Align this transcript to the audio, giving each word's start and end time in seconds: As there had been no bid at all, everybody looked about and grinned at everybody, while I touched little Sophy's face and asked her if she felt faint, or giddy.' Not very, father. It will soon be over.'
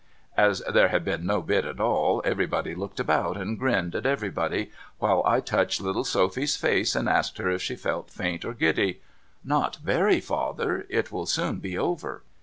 As 0.35 0.63
there 0.67 0.87
had 0.87 1.05
been 1.05 1.27
no 1.27 1.43
bid 1.43 1.63
at 1.63 1.79
all, 1.79 2.23
everybody 2.25 2.73
looked 2.73 2.99
about 2.99 3.37
and 3.37 3.59
grinned 3.59 3.93
at 3.93 4.07
everybody, 4.07 4.71
while 4.97 5.21
I 5.27 5.41
touched 5.41 5.79
little 5.79 6.03
Sophy's 6.03 6.57
face 6.57 6.95
and 6.95 7.07
asked 7.07 7.37
her 7.37 7.51
if 7.51 7.61
she 7.61 7.75
felt 7.75 8.09
faint, 8.09 8.43
or 8.43 8.55
giddy.' 8.55 9.01
Not 9.55 9.75
very, 9.75 10.19
father. 10.19 10.87
It 10.89 11.11
will 11.11 11.27
soon 11.27 11.57
be 11.59 11.77
over.' 11.77 12.23